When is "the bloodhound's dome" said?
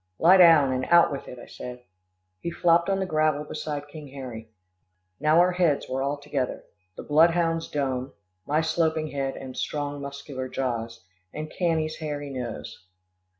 6.97-8.11